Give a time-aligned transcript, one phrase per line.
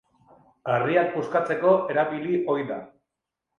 [0.75, 2.83] Harriak puskatzeko erabili ohi da.